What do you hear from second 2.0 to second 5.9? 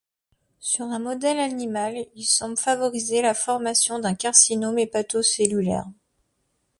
il semble favoriser la formation d'un carcinome hépatocellulaire.